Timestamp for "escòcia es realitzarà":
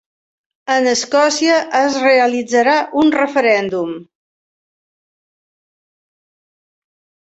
0.91-2.75